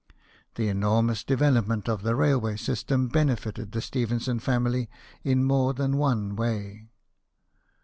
[0.55, 4.89] The enormous development of the railway system benefited the Stephenson family
[5.23, 6.87] in more than one way.